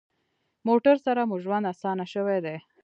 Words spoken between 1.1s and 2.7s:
مو ژوند اسانه شوی دی.